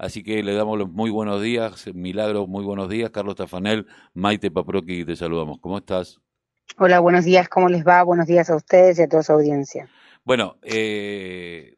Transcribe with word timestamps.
Así 0.00 0.22
que 0.22 0.42
le 0.42 0.54
damos 0.54 0.78
los 0.78 0.90
muy 0.90 1.10
buenos 1.10 1.42
días, 1.42 1.86
Milagro, 1.92 2.46
muy 2.46 2.64
buenos 2.64 2.88
días. 2.88 3.10
Carlos 3.10 3.36
Tafanel, 3.36 3.86
Maite 4.14 4.50
Paproqui, 4.50 5.04
te 5.04 5.14
saludamos. 5.14 5.58
¿Cómo 5.60 5.76
estás? 5.76 6.22
Hola, 6.78 7.00
buenos 7.00 7.26
días, 7.26 7.50
¿cómo 7.50 7.68
les 7.68 7.86
va? 7.86 8.02
Buenos 8.02 8.26
días 8.26 8.48
a 8.48 8.56
ustedes 8.56 8.98
y 8.98 9.02
a 9.02 9.08
toda 9.10 9.22
su 9.22 9.32
audiencia. 9.32 9.90
Bueno, 10.24 10.56
eh, 10.62 11.76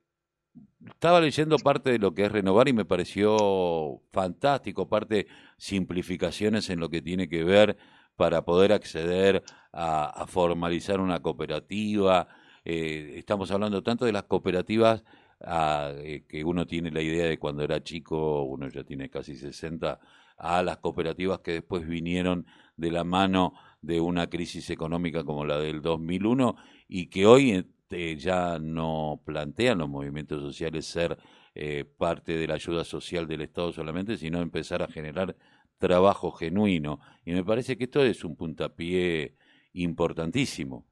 estaba 0.86 1.20
leyendo 1.20 1.56
parte 1.58 1.90
de 1.90 1.98
lo 1.98 2.14
que 2.14 2.26
es 2.26 2.30
renovar 2.30 2.68
y 2.68 2.72
me 2.72 2.84
pareció 2.84 4.00
fantástico, 4.12 4.86
parte 4.86 5.26
simplificaciones 5.56 6.70
en 6.70 6.78
lo 6.78 6.90
que 6.90 7.02
tiene 7.02 7.28
que 7.28 7.42
ver 7.42 7.76
para 8.14 8.44
poder 8.44 8.72
acceder 8.72 9.42
a, 9.72 10.26
formalizar 10.28 11.00
una 11.00 11.18
cooperativa. 11.18 12.28
Eh, 12.64 13.14
estamos 13.16 13.50
hablando 13.50 13.82
tanto 13.82 14.04
de 14.04 14.12
las 14.12 14.22
cooperativas 14.22 15.02
eh, 15.44 16.24
que 16.28 16.44
uno 16.44 16.66
tiene 16.66 16.90
la 16.90 17.02
idea 17.02 17.26
de 17.26 17.38
cuando 17.38 17.62
era 17.64 17.82
chico, 17.82 18.42
uno 18.44 18.68
ya 18.68 18.84
tiene 18.84 19.10
casi 19.10 19.34
60, 19.34 19.98
a 20.36 20.62
las 20.62 20.78
cooperativas 20.78 21.40
que 21.40 21.52
después 21.52 21.86
vinieron 21.86 22.46
de 22.76 22.90
la 22.90 23.04
mano 23.04 23.54
de 23.80 24.00
una 24.00 24.28
crisis 24.28 24.70
económica 24.70 25.24
como 25.24 25.44
la 25.44 25.58
del 25.58 25.82
2001 25.82 26.56
y 26.88 27.06
que 27.06 27.26
hoy 27.26 27.50
este, 27.52 28.16
ya 28.16 28.58
no 28.58 29.22
plantean 29.24 29.78
los 29.78 29.88
movimientos 29.88 30.40
sociales 30.40 30.86
ser 30.86 31.18
eh, 31.54 31.84
parte 31.84 32.36
de 32.36 32.46
la 32.46 32.54
ayuda 32.54 32.84
social 32.84 33.26
del 33.26 33.42
Estado 33.42 33.72
solamente, 33.72 34.16
sino 34.16 34.40
empezar 34.40 34.82
a 34.82 34.88
generar 34.88 35.36
trabajo 35.78 36.30
genuino. 36.32 37.00
Y 37.24 37.32
me 37.32 37.44
parece 37.44 37.76
que 37.76 37.84
esto 37.84 38.02
es 38.04 38.24
un 38.24 38.36
puntapié 38.36 39.36
importantísimo. 39.74 40.86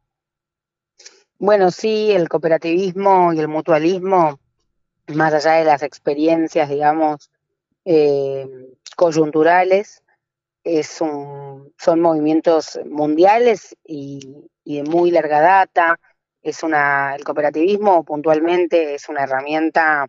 Bueno, 1.40 1.70
sí, 1.70 2.12
el 2.12 2.28
cooperativismo 2.28 3.32
y 3.32 3.38
el 3.38 3.48
mutualismo, 3.48 4.38
más 5.08 5.32
allá 5.32 5.52
de 5.54 5.64
las 5.64 5.82
experiencias, 5.82 6.68
digamos, 6.68 7.30
eh, 7.86 8.46
coyunturales, 8.94 10.02
es 10.64 11.00
un, 11.00 11.72
son 11.78 12.00
movimientos 12.02 12.78
mundiales 12.84 13.74
y, 13.86 14.20
y 14.64 14.76
de 14.76 14.82
muy 14.82 15.10
larga 15.10 15.40
data 15.40 15.98
es 16.42 16.62
una, 16.62 17.16
el 17.16 17.24
cooperativismo 17.24 18.04
puntualmente 18.04 18.94
es 18.94 19.08
una 19.08 19.22
herramienta 19.22 20.08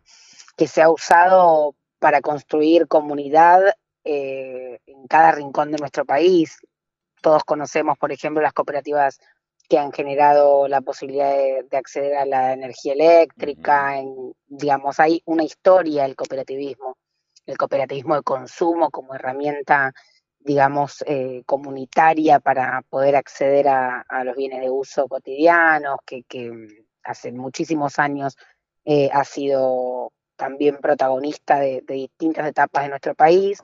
que 0.57 0.67
se 0.67 0.81
ha 0.81 0.89
usado 0.89 1.75
para 1.99 2.19
construir 2.19 2.89
comunidad 2.89 3.61
eh, 4.03 4.79
en 4.85 5.07
cada 5.07 5.31
rincón 5.31 5.71
de 5.71 5.77
nuestro 5.77 6.03
país. 6.03 6.57
Todos 7.21 7.45
conocemos, 7.45 7.97
por 7.97 8.11
ejemplo, 8.11 8.41
las 8.41 8.51
cooperativas 8.51 9.19
que 9.69 9.77
han 9.77 9.91
generado 9.91 10.67
la 10.67 10.81
posibilidad 10.81 11.31
de, 11.31 11.77
acceder 11.77 12.15
a 12.15 12.25
la 12.25 12.53
energía 12.53 12.93
eléctrica, 12.93 13.97
en, 13.97 14.33
digamos, 14.47 14.99
hay 14.99 15.21
una 15.25 15.43
historia 15.43 16.03
del 16.03 16.15
cooperativismo, 16.15 16.97
el 17.45 17.57
cooperativismo 17.57 18.15
de 18.15 18.23
consumo 18.23 18.89
como 18.91 19.15
herramienta 19.15 19.93
digamos, 20.43 21.03
eh, 21.07 21.43
comunitaria 21.45 22.39
para 22.39 22.81
poder 22.89 23.15
acceder 23.15 23.67
a, 23.67 24.05
los 24.23 24.35
bienes 24.35 24.61
de 24.61 24.69
uso 24.69 25.07
cotidianos, 25.07 25.99
que, 26.05 26.23
hace 27.03 27.31
muchísimos 27.31 27.97
años 27.97 28.37
eh, 28.85 29.09
ha 29.11 29.23
sido 29.23 30.13
también 30.35 30.77
protagonista 30.77 31.59
de, 31.59 31.83
distintas 31.87 32.47
etapas 32.47 32.83
de 32.83 32.89
nuestro 32.89 33.15
país. 33.15 33.59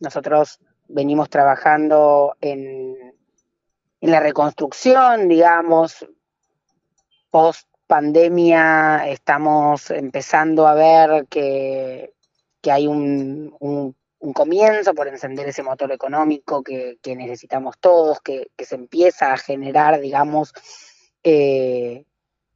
Nosotros 0.00 0.58
venimos 0.88 1.28
trabajando 1.30 2.36
en, 2.40 3.03
en 4.04 4.10
la 4.10 4.20
reconstrucción, 4.20 5.28
digamos, 5.28 6.06
post 7.30 7.66
pandemia 7.86 9.08
estamos 9.08 9.90
empezando 9.90 10.66
a 10.66 10.74
ver 10.74 11.26
que, 11.28 12.12
que 12.60 12.70
hay 12.70 12.86
un, 12.86 13.56
un 14.24 14.32
comienzo 14.34 14.94
por 14.94 15.08
encender 15.08 15.48
ese 15.48 15.62
motor 15.62 15.90
económico 15.90 16.62
que, 16.62 16.98
necesitamos 17.02 17.76
todos, 17.78 18.20
que, 18.20 18.50
se 18.58 18.74
empieza 18.74 19.32
a 19.32 19.38
generar, 19.38 19.98
digamos, 19.98 20.52
eh, 21.22 22.04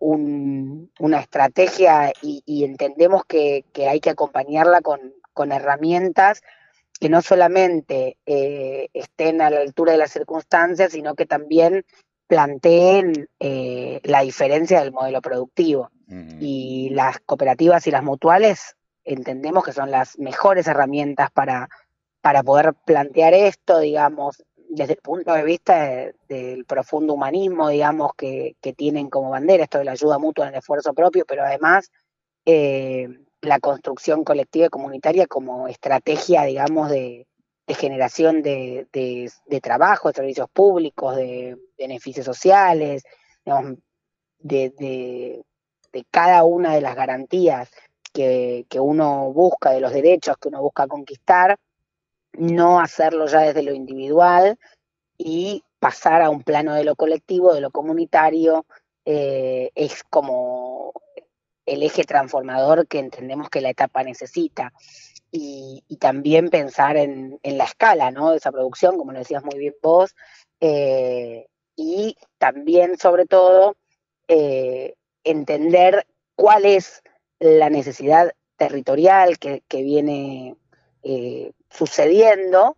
una 0.01 1.21
estrategia 1.21 2.13
y, 2.21 2.65
entendemos 2.65 3.25
que, 3.25 3.65
hay 3.89 4.01
que 4.01 4.11
acompañarla 4.11 4.83
con, 4.83 5.53
herramientas 5.53 6.43
que 7.01 7.09
no 7.09 7.23
solamente 7.23 8.19
eh, 8.27 8.89
estén 9.19 9.41
a 9.41 9.51
la 9.51 9.61
altura 9.61 9.93
de 9.93 9.99
las 9.99 10.13
circunstancias, 10.13 10.93
sino 10.93 11.15
que 11.15 11.27
también 11.27 11.85
planteen 12.29 13.29
eh, 13.41 14.01
la 14.05 14.21
diferencia 14.21 14.81
del 14.81 14.93
modelo 14.93 15.21
productivo. 15.21 15.91
Y 16.41 16.89
las 16.93 17.19
cooperativas 17.19 17.87
y 17.87 17.91
las 17.91 18.03
mutuales 18.03 18.77
entendemos 19.05 19.63
que 19.63 19.75
son 19.75 19.91
las 19.91 20.19
mejores 20.19 20.67
herramientas 20.67 21.31
para, 21.31 21.69
para 22.23 22.43
poder 22.43 22.73
plantear 22.87 23.35
esto, 23.35 23.81
digamos, 23.81 24.43
desde 24.71 24.95
el 24.95 25.01
punto 25.01 25.35
de 25.35 25.43
vista 25.43 26.11
del 26.29 26.65
profundo 26.65 27.13
humanismo, 27.13 27.69
digamos, 27.69 28.13
que, 28.17 28.57
tienen 28.75 29.11
como 29.11 29.29
bandera, 29.29 29.65
esto 29.65 29.79
de 29.79 29.85
la 29.85 29.93
ayuda 29.93 30.19
mutua 30.19 30.47
en 30.47 30.55
el 30.55 30.61
esfuerzo 30.61 30.95
propio, 30.95 31.27
pero 31.27 31.45
además 31.45 31.91
eh, 32.47 33.09
la 33.43 33.61
construcción 33.61 34.25
colectiva 34.25 34.67
y 34.67 34.71
comunitaria 34.71 35.27
como 35.27 35.69
estrategia, 35.69 36.45
digamos, 36.45 36.89
de, 36.89 37.28
generación 37.75 38.43
de, 38.43 38.87
trabajo, 39.63 40.09
de 40.09 40.15
servicios 40.15 40.49
públicos, 40.51 41.17
de 41.17 41.57
beneficios 41.77 42.25
sociales, 42.25 43.05
digamos, 43.45 43.79
de, 44.39 45.45
cada 46.11 46.45
una 46.45 46.75
de 46.75 46.81
las 46.81 46.95
garantías 46.95 47.71
que, 48.13 48.67
uno 48.81 49.33
busca, 49.33 49.71
de 49.71 49.81
los 49.81 49.93
derechos 49.93 50.37
que 50.39 50.49
uno 50.49 50.63
busca 50.63 50.87
conquistar, 50.87 51.59
no 52.33 52.81
hacerlo 52.81 53.27
ya 53.27 53.41
desde 53.41 53.63
lo 53.63 53.75
individual 53.75 54.59
y 55.17 55.63
pasar 55.79 56.23
a 56.23 56.31
un 56.31 56.43
plano 56.43 56.75
de 56.75 56.85
lo 56.85 56.97
colectivo, 56.97 57.55
de 57.55 57.61
lo 57.61 57.71
comunitario, 57.71 58.67
eh, 59.05 59.71
es 59.75 60.05
como 60.05 60.93
el 61.67 61.83
eje 61.83 62.05
transformador 62.05 62.87
que 62.87 62.99
entendemos 62.99 63.51
que 63.51 63.61
la 63.61 63.71
etapa 63.71 64.03
necesita. 64.03 64.73
Y, 65.31 65.85
también 66.01 66.49
pensar 66.49 66.97
en, 66.97 67.39
la 67.43 67.65
escala 67.65 68.11
¿no? 68.11 68.31
de 68.31 68.39
esa 68.39 68.53
producción, 68.53 68.97
como 68.97 69.13
lo 69.13 69.19
decías 69.19 69.45
muy 69.45 69.59
bien 69.59 69.75
vos, 69.83 70.15
eh, 70.61 71.47
y 71.77 72.17
también, 72.39 72.99
sobre 72.99 73.27
todo, 73.27 73.77
eh, 74.29 74.95
entender 75.25 76.07
cuál 76.35 76.65
es 76.65 77.03
la 77.41 77.71
necesidad 77.71 78.33
territorial 78.57 79.39
que, 79.39 79.63
viene 79.71 80.57
eh, 81.03 81.53
sucediendo 81.71 82.77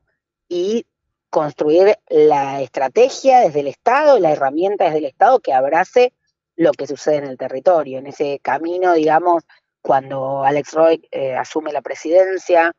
y 0.49 0.87
construir 1.31 1.99
la 2.09 2.61
estrategia 2.61 3.41
desde 3.41 3.61
el 3.61 3.69
Estado, 3.69 4.19
la 4.19 4.33
herramienta 4.33 4.85
desde 4.85 4.99
el 4.99 5.05
Estado 5.07 5.41
que 5.41 5.53
abrace 5.53 6.13
lo 6.57 6.73
que 6.73 6.87
sucede 6.87 7.17
en 7.17 7.25
el 7.25 7.39
territorio. 7.39 7.99
En 7.99 8.07
ese 8.07 8.41
camino, 8.41 8.93
digamos, 8.93 9.45
cuando 9.83 10.45
Alex 10.45 10.73
Roy 10.73 11.09
eh, 11.11 11.35
asume 11.35 11.73
la 11.73 11.83
presidencia 11.83 12.73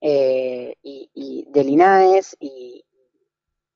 eh, 0.00 0.74
y, 0.82 1.46
del 1.48 1.68
INAES 1.68 2.36
y 2.40 2.84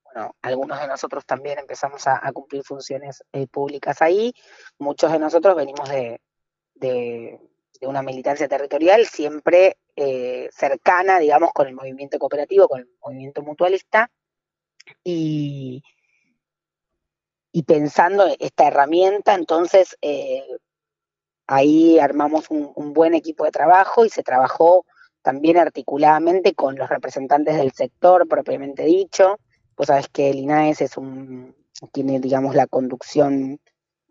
bueno, 0.03 0.35
algunos 0.41 0.79
de 0.79 0.87
nosotros 0.87 1.25
también 1.25 1.59
empezamos 1.59 2.05
a, 2.07 2.31
cumplir 2.33 2.63
funciones 2.63 3.23
públicas 3.51 4.01
ahí, 4.01 4.33
muchos 4.77 5.11
de 5.11 5.17
nosotros 5.17 5.55
venimos 5.55 5.89
de, 5.89 6.21
de 7.83 7.87
una 7.87 8.01
militancia 8.01 8.47
territorial 8.47 9.05
siempre 9.05 9.77
eh, 9.95 10.49
cercana, 10.51 11.19
digamos, 11.19 11.51
con 11.53 11.67
el 11.67 11.75
movimiento 11.75 12.17
cooperativo, 12.19 12.67
con 12.67 12.81
el 12.81 12.89
movimiento 13.01 13.41
mutualista, 13.41 14.09
y, 15.03 15.83
y 17.51 17.63
pensando 17.63 18.25
esta 18.39 18.67
herramienta, 18.67 19.33
entonces 19.35 19.97
eh, 20.01 20.45
ahí 21.47 21.99
armamos 21.99 22.49
un, 22.49 22.93
buen 22.93 23.13
equipo 23.13 23.45
de 23.45 23.51
trabajo 23.51 24.05
y 24.05 24.09
se 24.09 24.23
trabajó 24.23 24.85
también 25.21 25.57
articuladamente 25.57 26.53
con 26.53 26.75
los 26.75 26.89
representantes 26.89 27.55
del 27.55 27.71
sector 27.71 28.27
propiamente 28.27 28.83
dicho. 28.83 29.39
Pues 29.75 29.87
sabes 29.87 30.07
que 30.09 30.29
el 30.29 30.39
INAES 30.39 30.81
es 30.81 30.97
un, 30.97 31.55
tiene, 31.91 32.19
digamos, 32.19 32.55
la 32.55 32.67
conducción 32.67 33.59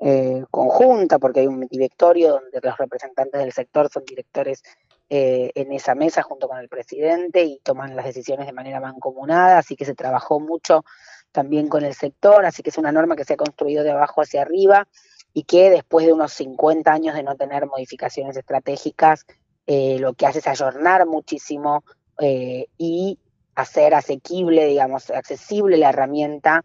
eh, 0.01 0.45
conjunta, 0.51 1.19
porque 1.19 1.41
hay 1.41 1.47
un 1.47 1.67
directorio 1.69 2.33
donde 2.33 2.61
los 2.61 2.77
representantes 2.77 3.41
del 3.41 3.53
sector 3.53 3.89
son 3.89 4.05
directores 4.05 4.63
eh, 5.09 5.53
en 5.55 5.73
esa 5.73 5.95
mesa 5.95 6.23
junto 6.23 6.49
con 6.49 6.59
el 6.59 6.69
presidente 6.69 7.45
y 7.45 7.61
toman 7.63 7.95
las 7.95 8.07
decisiones 8.07 8.47
de 8.47 8.53
manera 8.53 8.81
mancomunada, 8.81 9.59
así 9.59 9.77
que 9.77 9.85
se 9.85 9.95
trabajó 9.95 10.41
mucho 10.41 10.85
también 11.31 11.69
con 11.69 11.85
el 11.85 11.95
sector, 11.95 12.45
así 12.45 12.63
que 12.63 12.71
es 12.71 12.79
una 12.79 12.93
norma 12.93 13.15
que 13.15 13.25
se 13.25 13.35
ha 13.35 13.37
construido 13.37 13.85
de 13.85 13.91
abajo 13.91 14.23
hacia 14.23 14.43
arriba 14.43 14.89
y 15.35 15.45
que 15.45 15.71
después 15.71 16.07
de 16.07 16.13
unos 16.13 16.33
50 16.33 16.93
años 16.93 17.15
de 17.15 17.23
no 17.23 17.37
tener 17.37 17.67
modificaciones 17.67 18.37
estratégicas, 18.37 19.27
eh, 19.67 19.99
lo 19.99 20.15
que 20.15 20.27
hace 20.27 20.41
es 20.41 20.47
ayornar 20.47 21.07
muchísimo 21.07 21.85
y 22.79 23.19
hacer 23.57 23.95
asequible, 23.95 24.67
digamos, 24.67 25.11
accesible 25.11 25.77
la 25.77 25.89
herramienta 25.89 26.65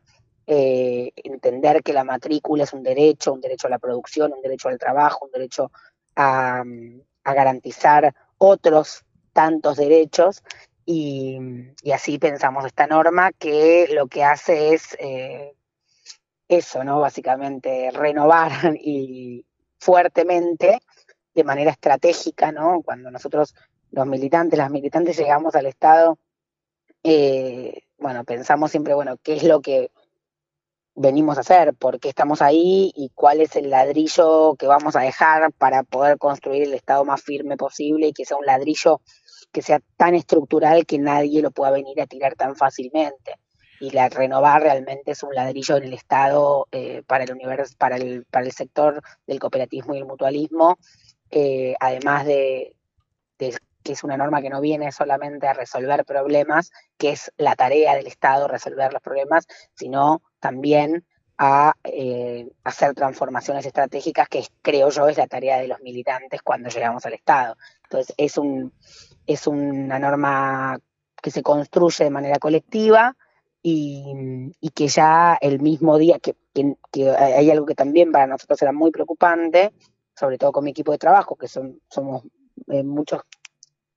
eh, 0.49 1.11
entender 1.17 1.83
que 1.83 1.91
la 1.91 2.05
matrícula 2.05 2.63
es 2.63 2.71
un 2.71 2.81
derecho, 2.81 3.33
un 3.33 3.41
derecho 3.41 3.67
a 3.67 3.69
la 3.69 3.79
producción, 3.79 4.31
un 4.31 4.41
derecho 4.41 4.69
al 4.69 4.79
trabajo, 4.79 5.25
un 5.25 5.31
derecho 5.31 5.71
a, 6.15 6.63
garantizar 7.25 8.15
otros 8.37 9.03
tantos 9.33 9.75
derechos 9.75 10.41
y, 10.85 11.37
así 11.93 12.17
pensamos 12.17 12.63
esta 12.63 12.87
norma 12.87 13.33
que 13.33 13.89
lo 13.91 14.07
que 14.07 14.23
hace 14.23 14.73
es 14.73 14.95
eh, 14.99 15.53
eso, 16.47 16.83
¿no? 16.83 16.99
Básicamente 16.99 17.89
renovar 17.91 18.51
y 18.81 19.45
fuertemente, 19.79 20.79
de 21.33 21.43
manera 21.43 21.71
estratégica, 21.71 22.51
¿no? 22.51 22.81
Cuando 22.83 23.11
nosotros, 23.11 23.53
los 23.91 24.07
militantes, 24.07 24.57
las 24.57 24.71
militantes 24.71 25.17
llegamos 25.17 25.55
al 25.55 25.67
Estado, 25.67 26.17
eh, 27.03 27.83
bueno, 27.97 28.23
pensamos 28.23 28.71
siempre, 28.71 28.93
bueno, 28.93 29.17
¿qué 29.21 29.35
es 29.35 29.43
lo 29.43 29.61
que 29.61 29.91
venimos 30.95 31.37
a 31.37 31.41
hacer? 31.41 31.73
¿Por 31.75 31.99
qué 31.99 32.09
estamos 32.09 32.41
ahí? 32.41 32.91
¿Y 32.95 33.11
cuál 33.13 33.41
es 33.41 33.55
el 33.55 33.69
ladrillo 33.69 34.55
que 34.55 34.67
vamos 34.67 34.95
a 34.95 35.01
dejar 35.01 35.53
para 35.53 35.83
poder 35.83 36.17
construir 36.17 36.63
el 36.63 36.73
Estado 36.73 37.05
más 37.05 37.21
firme 37.21 37.55
posible 37.55 38.07
y 38.07 38.13
que 38.13 38.25
sea 38.25 38.37
un 38.37 38.45
ladrillo 38.45 39.01
que 39.51 39.61
sea 39.61 39.79
tan 39.95 40.15
estructural 40.15 40.85
que 40.85 40.97
nadie 40.97 41.41
lo 41.41 41.51
pueda 41.51 41.71
venir 41.71 42.01
a 42.01 42.07
tirar 42.07 42.35
tan 42.35 42.55
fácilmente. 42.55 43.35
Y 43.79 43.91
la 43.91 44.09
renovar 44.09 44.61
realmente 44.61 45.11
es 45.11 45.23
un 45.23 45.33
ladrillo 45.35 45.77
en 45.77 45.83
el 45.83 45.93
Estado 45.93 46.67
eh, 46.71 47.03
para 47.05 47.23
el 47.23 47.31
universo, 47.31 47.75
para 47.77 47.97
el, 47.97 48.25
para 48.25 48.45
el 48.45 48.51
sector 48.51 49.01
del 49.25 49.39
cooperativismo 49.39 49.93
y 49.93 49.99
el 49.99 50.05
mutualismo, 50.05 50.77
eh, 51.29 51.75
además 51.79 52.25
de, 52.25 52.75
que 53.37 53.93
es 53.93 54.03
una 54.03 54.17
norma 54.17 54.41
que 54.41 54.49
no 54.49 54.59
viene 54.59 54.91
solamente 54.91 55.47
a 55.47 55.53
resolver 55.53 56.03
problemas, 56.05 56.71
que 56.97 57.11
es 57.11 57.31
la 57.37 57.55
tarea 57.55 57.95
del 57.95 58.07
Estado 58.07 58.47
resolver 58.47 58.91
los 58.91 59.01
problemas, 59.01 59.47
sino 59.75 60.21
también 60.39 61.05
a 61.37 61.73
eh, 61.83 62.49
hacer 62.63 62.93
transformaciones 62.95 63.65
estratégicas, 63.65 64.27
que 64.27 64.45
creo 64.61 64.89
yo 64.89 65.07
es 65.07 65.17
la 65.17 65.27
tarea 65.27 65.59
de 65.59 65.67
los 65.67 65.79
militantes 65.81 66.41
cuando 66.41 66.69
llegamos 66.69 67.05
al 67.05 67.13
Estado. 67.13 67.55
Entonces, 67.83 68.13
es, 68.17 68.37
un, 68.37 68.73
es 69.25 69.47
una 69.47 69.99
norma 69.99 70.79
que 71.21 71.31
se 71.31 71.43
construye 71.43 72.05
de 72.05 72.09
manera 72.09 72.39
colectiva 72.39 73.15
y, 73.69 74.69
que 74.73 74.87
ya 74.87 75.37
el 75.41 75.59
mismo 75.59 75.97
día, 75.97 76.19
que, 76.19 76.35
hay 77.17 77.51
algo 77.51 77.65
que 77.65 77.75
también 77.75 78.11
para 78.11 78.27
nosotros 78.27 78.61
era 78.61 78.71
muy 78.71 78.91
preocupante, 78.91 79.73
sobre 80.15 80.37
todo 80.37 80.51
con 80.51 80.63
mi 80.63 80.71
equipo 80.71 80.91
de 80.91 80.97
trabajo, 80.97 81.35
que 81.35 81.47
son 81.47 81.81
somos 81.89 82.23
eh, 82.67 82.83
muchos 82.83 83.21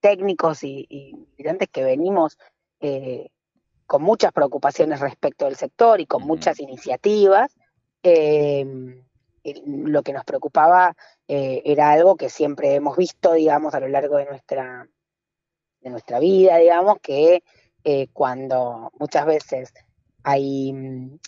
técnicos 0.00 0.64
y, 0.64 1.14
militantes 1.38 1.68
que 1.70 1.84
venimos 1.84 2.38
eh, 2.80 3.28
con 3.86 4.02
muchas 4.02 4.32
preocupaciones 4.32 5.00
respecto 5.00 5.44
del 5.44 5.56
sector 5.56 6.00
y 6.00 6.06
con 6.06 6.22
muchas 6.22 6.58
iniciativas. 6.60 7.56
Eh, 8.02 8.66
lo 9.44 10.02
que 10.02 10.12
nos 10.12 10.24
preocupaba 10.24 10.94
eh, 11.28 11.62
era 11.64 11.90
algo 11.90 12.16
que 12.16 12.28
siempre 12.28 12.74
hemos 12.74 12.96
visto, 12.96 13.32
digamos, 13.32 13.74
a 13.74 13.80
lo 13.80 13.88
largo 13.88 14.16
de 14.16 14.26
nuestra, 14.26 14.88
de 15.80 15.90
nuestra 15.90 16.18
vida, 16.18 16.56
digamos, 16.56 16.98
que 17.00 17.42
eh, 17.84 18.08
cuando 18.12 18.90
muchas 18.98 19.26
veces 19.26 19.72
hay 20.22 20.72
mm, 20.72 21.18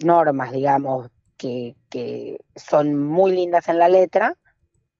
normas, 0.00 0.52
digamos, 0.52 1.10
que, 1.36 1.76
que, 1.88 2.40
son 2.56 2.98
muy 2.98 3.32
lindas 3.32 3.68
en 3.68 3.78
la 3.78 3.88
letra, 3.88 4.36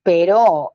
pero 0.03 0.73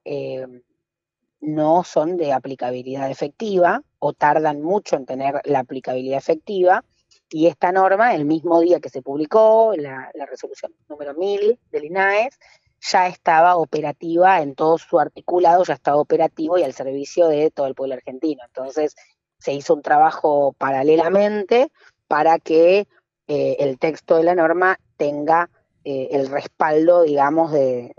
no 1.44 1.84
son 1.84 2.18
de 2.18 2.32
aplicabilidad 2.32 3.10
efectiva 3.10 3.82
o 4.00 4.14
tardan 4.14 4.62
mucho 4.62 4.96
en 4.96 5.06
tener 5.06 5.42
la 5.46 5.60
aplicabilidad 5.60 6.18
efectiva. 6.18 6.84
Y 7.30 7.48
esta 7.48 7.72
norma, 7.72 8.16
el 8.16 8.26
mismo 8.26 8.60
día 8.62 8.80
que 8.80 8.90
se 8.90 9.02
publicó, 9.02 9.74
la, 9.76 10.12
resolución 10.30 10.74
número 10.88 11.14
1000 11.14 11.60
del 11.72 11.86
INAES, 11.86 12.40
ya 12.80 13.08
estaba 13.08 13.56
operativa 13.56 14.42
en 14.42 14.56
todo 14.56 14.78
su 14.78 15.00
articulado, 15.00 15.64
ya 15.64 15.74
estaba 15.74 15.98
operativo 15.98 16.58
y 16.58 16.64
al 16.64 16.74
servicio 16.74 17.28
de 17.28 17.50
todo 17.50 17.68
el 17.68 17.76
pueblo 17.76 17.96
argentino. 17.96 18.44
Entonces, 18.46 18.96
se 19.44 19.54
hizo 19.54 19.74
un 19.74 19.82
trabajo 19.82 20.56
paralelamente 20.58 21.70
para 22.08 22.40
que 22.40 22.88
eh, 23.28 23.58
el 23.60 23.78
texto 23.78 24.16
de 24.16 24.24
la 24.24 24.36
norma 24.36 24.80
tenga 24.96 25.50
eh, 25.84 26.08
el 26.12 26.30
respaldo, 26.30 27.04
digamos, 27.04 27.52
de, 27.52 27.94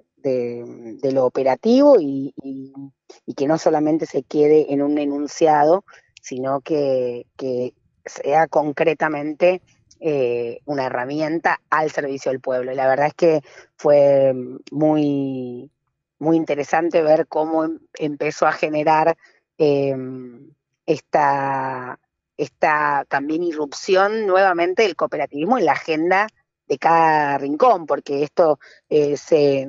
lo 1.12 1.26
operativo 1.26 1.96
y, 2.00 2.32
que 3.36 3.46
no 3.46 3.58
solamente 3.58 4.06
se 4.06 4.22
quede 4.22 4.72
en 4.72 4.80
un 4.80 4.96
enunciado, 4.96 5.84
sino 6.22 6.62
que, 6.62 7.26
sea 8.06 8.48
concretamente 8.48 9.60
eh, 10.00 10.60
una 10.64 10.86
herramienta 10.86 11.60
al 11.68 11.90
servicio 11.90 12.30
del 12.30 12.40
pueblo. 12.40 12.72
Y 12.72 12.74
la 12.74 12.86
verdad 12.88 13.08
es 13.08 13.14
que 13.14 13.40
fue 13.76 14.32
muy, 14.70 15.70
muy 16.18 16.36
interesante 16.36 17.02
ver 17.02 17.26
cómo 17.26 17.64
em, 17.64 17.78
empezó 17.98 18.46
a 18.46 18.52
generar 18.52 19.16
em, 19.58 20.54
esta, 20.86 21.98
esta 22.36 23.04
también 23.08 23.42
irrupción 23.42 24.26
nuevamente 24.26 24.82
del 24.82 24.96
cooperativismo 24.96 25.58
en 25.58 25.66
la 25.66 25.72
agenda 25.72 26.26
de 26.66 26.78
cada 26.78 27.38
rincón, 27.38 27.86
porque 27.86 28.22
esto 28.22 28.58
eh, 28.88 29.16
se, 29.16 29.68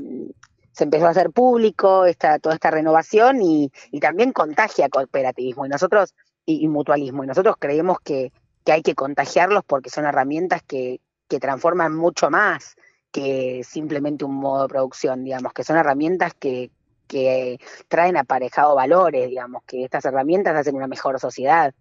se 0.75 0.83
empezó 0.83 1.07
a 1.07 1.11
hacer 1.11 1.31
público 1.31 2.05
esta, 2.05 2.37
toda 2.39 2.55
esta 2.55 2.69
renovación 2.69 3.41
y, 3.41 3.71
también 4.01 4.33
contagia 4.33 4.89
cooperativismo. 4.89 5.65
Y 5.65 5.69
nosotros 5.69 6.13
y, 6.45 6.67
mutualismo. 6.67 7.23
Y 7.23 7.27
nosotros 7.27 7.55
creemos 7.57 7.99
que, 8.01 8.31
hay 8.65 8.81
que 8.81 8.95
contagiarlos 8.95 9.63
porque 9.65 9.89
son 9.89 10.05
herramientas 10.05 10.61
que, 10.63 10.99
transforman 11.39 11.93
mucho 11.93 12.29
más 12.29 12.77
que 13.11 13.61
simplemente 13.65 14.23
un 14.23 14.35
modo 14.35 14.63
de 14.63 14.69
producción, 14.69 15.23
digamos, 15.25 15.51
que 15.51 15.65
son 15.65 15.75
herramientas 15.75 16.33
que, 16.33 16.71
traen 17.87 18.17
aparejado 18.17 18.75
valores, 18.75 19.29
digamos, 19.29 19.63
que 19.65 19.83
estas 19.83 20.05
herramientas 20.05 20.55
hacen 20.55 20.75
una 20.75 20.87
mejor 20.87 21.19
sociedad 21.19 21.73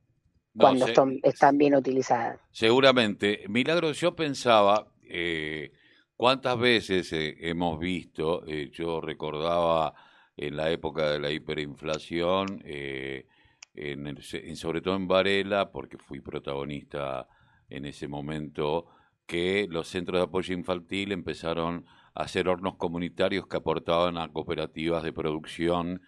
cuando 0.57 0.87
están 1.23 1.59
bien 1.59 1.75
utilizadas. 1.75 2.39
Seguramente. 2.53 3.45
Milagros, 3.49 4.01
yo 4.01 4.15
pensaba, 4.15 4.87
eh, 5.03 5.73
¿Cuántas 6.17 6.59
veces 6.59 7.13
eh, 7.13 7.37
hemos 7.41 7.79
visto, 7.79 8.45
eh, 8.47 8.71
yo 8.73 9.01
recordaba 9.01 9.95
en 10.37 10.57
la 10.57 10.71
época 10.71 11.11
de 11.11 11.19
la 11.19 11.31
hiperinflación, 11.31 12.63
en 12.65 14.57
sobre 14.57 14.81
todo 14.81 14.95
en 14.97 15.09
Varela, 15.09 15.73
porque 15.73 15.99
fui 15.99 16.21
protagonista 16.21 17.29
en 17.69 17.85
ese 17.87 18.07
momento, 18.09 18.87
que 19.27 19.67
los 19.69 19.89
centros 19.89 20.21
de 20.21 20.25
apoyo 20.25 20.55
infantil 20.55 21.13
empezaron 21.13 21.85
a 21.87 22.04
hacer 22.15 22.49
hornos 22.49 22.77
comunitarios 22.77 23.47
que 23.47 23.57
aportaban 23.57 24.19
a 24.19 24.29
cooperativas 24.33 25.03
de 25.03 25.13
producción 25.13 26.03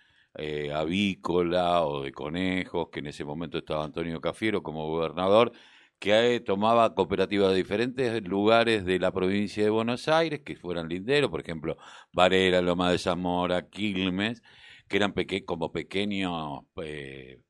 avícola 0.74 1.86
o 1.86 2.02
de 2.02 2.12
conejos, 2.12 2.88
que 2.92 2.98
en 3.00 3.06
ese 3.06 3.24
momento 3.24 3.58
estaba 3.58 3.84
Antonio 3.84 4.20
Cafiero 4.20 4.62
como 4.62 4.86
gobernador, 4.86 5.52
que 5.98 6.42
tomaba 6.44 6.94
cooperativas 6.94 7.50
de 7.50 7.56
diferentes 7.56 8.22
lugares 8.22 8.84
de 8.84 8.98
la 8.98 9.12
provincia 9.12 9.64
de 9.64 9.70
Buenos 9.70 10.08
Aires, 10.08 10.40
que 10.44 10.56
fueran 10.56 10.88
linderos, 10.88 11.30
por 11.30 11.40
ejemplo, 11.40 11.76
Varela, 12.12 12.60
Loma 12.60 12.90
de 12.90 12.98
Zamora, 12.98 13.68
Quilmes, 13.68 14.42
que 14.88 14.98
eran 14.98 15.14
como 15.46 15.72
pequeños 15.72 16.60
eh, 16.82 17.40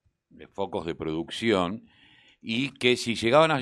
focos 0.53 0.87
de 0.87 0.95
producción, 0.95 1.87
y 2.41 2.71
que 2.73 2.97
si 2.97 3.17
llegaban 3.17 3.51
a, 3.51 3.61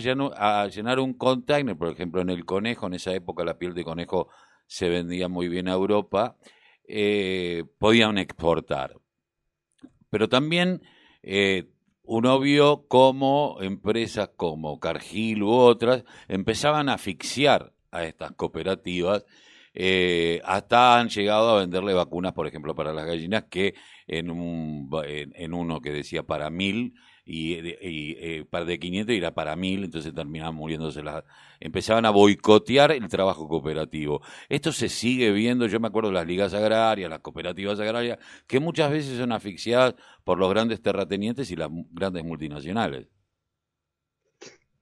llenar 0.68 1.00
un 1.00 1.14
container, 1.14 1.76
por 1.76 1.88
ejemplo, 1.88 2.20
en 2.20 2.30
el 2.30 2.44
conejo, 2.44 2.86
en 2.86 2.94
esa 2.94 3.14
época 3.14 3.44
la 3.44 3.58
piel 3.58 3.74
de 3.74 3.84
conejo 3.84 4.28
se 4.66 4.88
vendía 4.88 5.28
muy 5.28 5.48
bien 5.48 5.68
a 5.68 5.72
Europa, 5.72 6.36
eh, 6.86 7.64
podían 7.78 8.18
exportar. 8.18 8.96
Pero 10.10 10.28
también 10.28 10.82
eh, 11.22 11.70
uno 12.02 12.38
vio 12.38 12.86
cómo 12.86 13.58
empresas 13.60 14.30
como 14.36 14.78
Cargill 14.78 15.42
u 15.42 15.50
otras 15.50 16.04
empezaban 16.28 16.88
a 16.88 16.94
asfixiar 16.94 17.72
a 17.90 18.04
estas 18.04 18.32
cooperativas, 18.32 19.24
eh, 19.74 20.40
hasta 20.44 20.98
han 20.98 21.08
llegado 21.08 21.50
a 21.50 21.60
venderle 21.60 21.92
vacunas, 21.92 22.32
por 22.32 22.46
ejemplo, 22.46 22.74
para 22.74 22.92
las 22.92 23.06
gallinas, 23.06 23.44
que 23.50 23.74
en, 24.06 24.30
un, 24.30 24.88
en 25.04 25.52
uno 25.52 25.80
que 25.80 25.90
decía 25.90 26.22
para 26.22 26.48
mil, 26.48 26.94
y, 27.26 27.54
eh, 27.58 28.44
para 28.50 28.64
de 28.64 28.78
500 28.78 29.14
era 29.16 29.34
para 29.34 29.56
1000, 29.56 29.84
entonces 29.84 30.14
terminaban 30.14 30.54
muriéndose 30.54 31.02
las... 31.02 31.24
Empezaban 31.58 32.04
a 32.04 32.10
boicotear 32.10 32.92
el 32.92 33.08
trabajo 33.08 33.48
cooperativo. 33.48 34.20
Esto 34.48 34.72
se 34.72 34.88
sigue 34.88 35.32
viendo, 35.32 35.66
yo 35.66 35.80
me 35.80 35.88
acuerdo 35.88 36.10
de 36.10 36.16
las 36.16 36.26
ligas 36.26 36.52
agrarias, 36.52 37.08
las 37.08 37.20
cooperativas 37.20 37.80
agrarias, 37.80 38.18
que 38.46 38.60
muchas 38.60 38.90
veces 38.90 39.16
son 39.16 39.32
asfixiadas 39.32 39.94
por 40.24 40.38
los 40.38 40.50
grandes 40.50 40.82
terratenientes 40.82 41.50
y 41.50 41.56
las 41.56 41.70
grandes 41.90 42.24
multinacionales. 42.24 43.08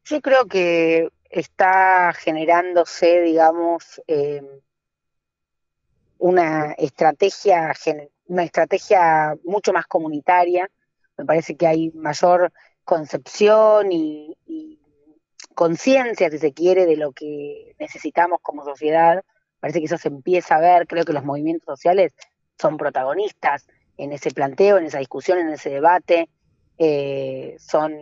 Yo 0.05 0.21
creo 0.21 0.47
que 0.47 1.09
está 1.31 2.13
generándose, 2.13 3.23
digamos, 3.23 4.03
eh, 4.09 4.43
una 6.23 6.73
estrategia, 6.73 7.73
una 8.27 8.45
estrategia 8.45 9.35
mucho 9.45 9.73
más 9.73 9.87
comunitaria 9.87 10.71
me 11.17 11.27
parece 11.27 11.57
que 11.57 11.67
hay 11.67 11.91
mayor 11.93 12.53
concepción 12.85 13.93
y, 13.93 14.37
conciencia, 15.55 16.31
si 16.31 16.39
se 16.39 16.53
quiere, 16.53 16.87
de 16.87 16.97
lo 16.97 17.13
que 17.13 17.75
necesitamos 17.79 18.41
como 18.41 18.65
sociedad. 18.65 19.23
Parece 19.61 19.81
que 19.81 19.85
eso 19.87 19.99
se 19.99 20.09
empieza 20.09 20.57
a 20.57 20.61
ver, 20.61 20.87
creo 20.87 21.05
que 21.05 21.13
los 21.13 21.25
movimientos 21.25 21.67
sociales 21.67 22.15
son 22.59 22.79
protagonistas 22.79 23.67
en 23.99 24.13
ese 24.13 24.31
planteo, 24.31 24.79
en 24.79 24.87
esa 24.87 24.99
discusión, 24.99 25.39
en 25.39 25.51
ese 25.51 25.69
debate. 25.69 26.31
Eh, 26.79 27.57
son, 27.59 27.95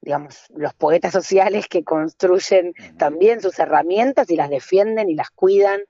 digamos, 0.00 0.44
los 0.54 0.74
poetas 0.74 1.12
sociales 1.12 1.66
que 1.66 1.82
construyen 1.82 2.72
también 2.98 3.42
sus 3.42 3.58
herramientas 3.58 4.30
y 4.30 4.36
las 4.36 4.48
defienden 4.48 5.10
y 5.10 5.16
las 5.16 5.30
cuidan 5.30 5.80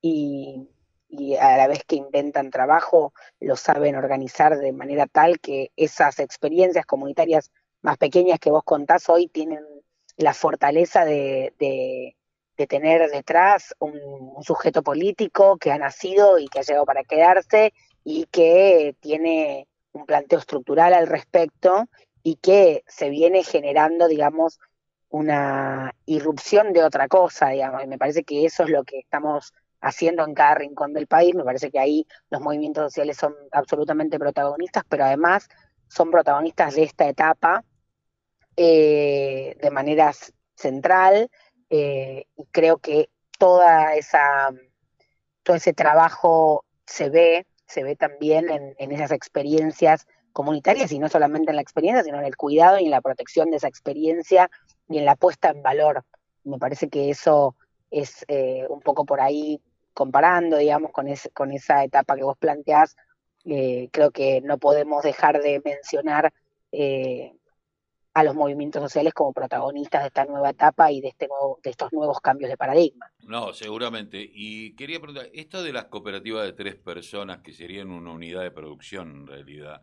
y, 0.00 0.68
y 1.08 1.36
a 1.36 1.56
la 1.56 1.68
vez 1.68 1.84
que 1.84 1.96
inventan 1.96 2.50
trabajo, 2.50 3.12
lo 3.40 3.56
saben 3.56 3.96
organizar 3.96 4.58
de 4.58 4.72
manera 4.72 5.06
tal 5.06 5.38
que 5.40 5.70
esas 5.76 6.18
experiencias 6.18 6.86
comunitarias 6.86 7.50
más 7.82 7.98
pequeñas 7.98 8.40
que 8.40 8.50
vos 8.50 8.64
contás 8.64 9.08
hoy 9.08 9.28
tienen 9.28 9.64
la 10.16 10.34
fortaleza 10.34 11.04
de, 11.04 11.52
de, 11.58 12.16
tener 12.66 13.10
detrás 13.10 13.74
un, 13.78 14.42
sujeto 14.42 14.82
político 14.82 15.58
que 15.58 15.70
ha 15.70 15.78
nacido 15.78 16.38
y 16.38 16.48
que 16.48 16.60
ha 16.60 16.62
llegado 16.62 16.86
para 16.86 17.04
quedarse 17.04 17.74
y 18.04 18.26
que 18.26 18.96
tiene 19.00 19.68
un 19.92 20.06
planteo 20.06 20.38
estructural 20.38 20.94
al 20.94 21.06
respecto 21.06 21.88
y 22.22 22.36
que 22.36 22.82
se 22.86 23.10
viene 23.10 23.42
generando, 23.42 24.08
digamos, 24.08 24.58
una 25.10 25.94
irrupción 26.06 26.72
de 26.72 26.82
otra 26.82 27.06
cosa, 27.06 27.50
digamos, 27.50 27.84
y 27.84 27.86
me 27.86 27.98
parece 27.98 28.24
que 28.24 28.46
eso 28.46 28.64
es 28.64 28.70
lo 28.70 28.84
que 28.84 28.98
estamos 29.00 29.52
haciendo 29.84 30.24
en 30.24 30.34
cada 30.34 30.56
rincón 30.56 30.92
del 30.92 31.06
país, 31.06 31.34
me 31.34 31.44
parece 31.44 31.70
que 31.70 31.78
ahí 31.78 32.06
los 32.30 32.40
movimientos 32.40 32.84
sociales 32.84 33.16
son 33.16 33.34
absolutamente 33.52 34.18
protagonistas, 34.18 34.82
pero 34.88 35.04
además 35.04 35.48
son 35.88 36.10
protagonistas 36.10 36.74
de 36.74 36.84
esta 36.84 37.08
etapa 37.08 37.64
eh, 38.56 39.56
de 39.60 39.70
manera 39.70 40.12
central, 40.56 41.30
eh, 41.70 42.26
y 42.36 42.46
creo 42.46 42.78
que 42.78 43.10
toda 43.38 43.94
esa, 43.94 44.50
todo 45.42 45.56
ese 45.56 45.72
trabajo 45.72 46.64
se 46.86 47.10
ve 47.10 47.46
se 47.66 47.82
ve 47.82 47.96
también 47.96 48.48
en, 48.78 48.92
esas 48.92 49.10
experiencias 49.10 50.06
comunitarias 50.32 50.92
y 50.92 50.98
no 50.98 51.08
solamente 51.08 51.50
en 51.50 51.56
la 51.56 51.62
experiencia, 51.62 52.04
sino 52.04 52.18
en 52.18 52.24
el 52.24 52.36
cuidado 52.36 52.78
y 52.78 52.84
en 52.84 52.90
la 52.90 53.00
protección 53.00 53.50
de 53.50 53.56
esa 53.56 53.68
experiencia 53.68 54.50
y 54.88 54.98
en 54.98 55.04
la 55.04 55.16
puesta 55.16 55.50
en 55.50 55.62
valor. 55.62 56.04
Me 56.44 56.58
parece 56.58 56.88
que 56.88 57.10
eso 57.10 57.56
es 57.90 58.24
eh, 58.28 58.66
un 58.68 58.80
poco 58.80 59.04
por 59.04 59.20
ahí 59.20 59.60
comparando, 59.94 60.58
digamos, 60.58 60.90
con, 60.92 61.08
esa 61.52 61.84
etapa 61.84 62.16
que 62.16 62.24
vos 62.24 62.36
planteás, 62.36 62.96
eh, 63.44 63.88
creo 63.92 64.10
que 64.10 64.40
no 64.40 64.58
podemos 64.58 65.02
dejar 65.02 65.40
de 65.40 65.62
mencionar 65.64 66.32
eh, 66.72 67.32
a 68.14 68.22
los 68.22 68.34
movimientos 68.34 68.82
sociales 68.82 69.12
como 69.12 69.32
protagonistas 69.32 70.02
de 70.02 70.06
esta 70.08 70.24
nueva 70.24 70.50
etapa 70.50 70.90
y 70.92 71.00
de, 71.00 71.08
este 71.08 71.28
de 71.62 71.70
estos 71.70 71.92
nuevos 71.92 72.20
cambios 72.20 72.50
de 72.50 72.56
paradigma. 72.56 73.10
No, 73.20 73.52
seguramente. 73.52 74.24
Y 74.32 74.74
quería 74.76 75.00
preguntar, 75.00 75.28
esto 75.32 75.62
de 75.62 75.72
las 75.72 75.86
cooperativas 75.86 76.44
de 76.44 76.52
tres 76.52 76.76
personas, 76.76 77.40
que 77.40 77.52
serían 77.52 77.90
una 77.90 78.12
unidad 78.12 78.42
de 78.42 78.50
producción 78.52 79.10
en 79.10 79.26
realidad, 79.26 79.82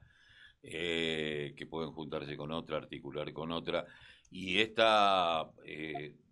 eh, 0.64 1.54
que 1.58 1.66
pueden 1.66 1.92
juntarse 1.92 2.38
con 2.38 2.52
otra, 2.52 2.78
articular 2.78 3.34
con 3.34 3.52
otra, 3.52 3.86
y 4.30 4.62
esta, 4.62 5.52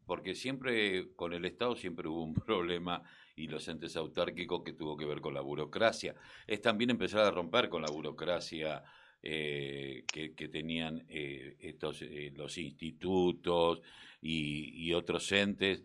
porque 0.09 0.33
siempre 0.33 1.13
con 1.15 1.33
el 1.33 1.45
Estado 1.45 1.75
siempre 1.75 2.07
hubo 2.07 2.23
un 2.23 2.33
problema 2.47 3.03
y 3.35 3.45
los 3.45 3.67
entes 3.67 3.95
autárquicos 3.95 4.63
que 4.63 4.73
tuvo 4.73 4.97
que 4.97 5.05
ver 5.05 5.21
con 5.21 5.35
la 5.35 5.41
burocracia. 5.41 6.15
Es 6.47 6.63
también 6.63 6.89
empezar 6.89 7.21
a 7.21 7.29
romper 7.29 7.69
con 7.69 7.83
la 7.83 7.91
burocracia 7.91 8.83
eh, 9.21 10.05
que, 10.11 10.47
tenían 10.47 11.05
eh, 11.09 11.57
estos, 11.59 12.01
eh, 12.01 12.31
los 12.35 12.57
institutos 12.57 13.83
y, 14.19 14.91
otros 14.93 15.31
entes 15.31 15.83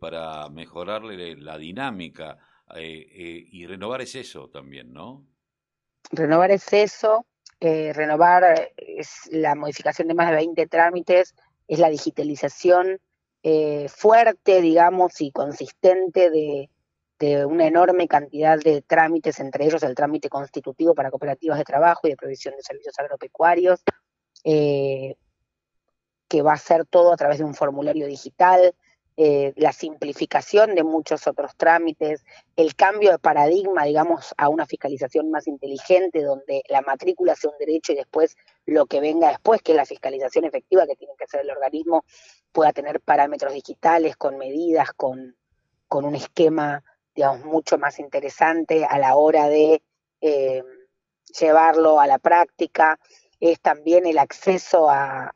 para 0.00 0.48
mejorarle 0.48 1.36
la 1.36 1.56
dinámica. 1.56 2.38
y 2.76 3.64
renovar 3.66 4.02
es 4.02 4.16
eso 4.16 4.48
también, 4.48 4.92
¿no? 4.92 5.24
Renovar 6.10 6.50
es 6.50 6.72
eso, 6.72 7.26
renovar 7.60 8.72
es 8.76 9.28
la 9.30 9.54
modificación 9.54 10.08
de 10.08 10.14
más 10.14 10.30
de 10.30 10.36
20 10.36 10.66
trámites, 10.66 11.34
es 11.68 11.78
la 11.78 11.88
digitalización 11.88 13.00
fuerte, 13.88 14.60
digamos, 14.60 15.20
y 15.20 15.32
consistente 15.32 16.30
de, 16.30 16.70
de 17.22 17.46
una 17.46 17.68
enorme 17.68 18.08
cantidad 18.08 18.58
de 18.58 18.82
trámites, 18.82 19.38
entre 19.38 19.64
ellos 19.64 19.84
el 19.84 19.94
trámite 19.94 20.28
constitutivo 20.28 20.92
para 20.92 21.10
cooperativas 21.10 21.56
de 21.56 21.64
trabajo 21.64 22.08
y 22.08 22.10
de 22.10 22.16
provisión 22.16 22.56
de 22.56 22.62
servicios 22.62 22.98
agropecuarios, 22.98 23.80
eh, 24.42 25.14
que 26.26 26.42
va 26.42 26.54
a 26.54 26.58
ser 26.58 26.84
todo 26.84 27.12
a 27.12 27.16
través 27.16 27.38
de 27.38 27.44
un 27.44 27.54
formulario 27.54 28.08
digital, 28.08 28.74
eh, 29.16 29.52
la 29.56 29.72
simplificación 29.72 30.74
de 30.74 30.84
muchos 30.84 31.26
otros 31.26 31.52
trámites, 31.56 32.24
el 32.56 32.74
cambio 32.74 33.10
de 33.12 33.18
paradigma, 33.18 33.84
digamos, 33.84 34.34
a 34.38 34.48
una 34.48 34.66
fiscalización 34.66 35.30
más 35.30 35.46
inteligente, 35.46 36.22
donde 36.22 36.62
la 36.68 36.82
matrícula 36.82 37.34
sea 37.34 37.50
un 37.50 37.58
derecho 37.58 37.92
y 37.92 37.96
después 37.96 38.36
lo 38.66 38.86
que 38.86 39.00
venga 39.00 39.28
después, 39.28 39.62
que 39.62 39.74
la 39.74 39.84
fiscalización 39.84 40.44
efectiva 40.44 40.86
que 40.86 40.96
tiene 40.96 41.14
que 41.18 41.24
hacer 41.24 41.40
el 41.42 41.50
organismo, 41.50 42.04
pueda 42.52 42.72
tener 42.72 43.00
parámetros 43.00 43.52
digitales, 43.52 44.16
con 44.16 44.38
medidas, 44.38 44.92
con, 44.92 45.36
con 45.88 46.04
un 46.04 46.14
esquema 46.14 46.82
digamos, 47.14 47.44
mucho 47.44 47.78
más 47.78 47.98
interesante 47.98 48.84
a 48.84 48.98
la 48.98 49.16
hora 49.16 49.48
de 49.48 49.82
eh, 50.20 50.62
llevarlo 51.38 52.00
a 52.00 52.06
la 52.06 52.18
práctica, 52.18 52.98
es 53.40 53.60
también 53.60 54.06
el 54.06 54.18
acceso 54.18 54.88
a, 54.88 55.34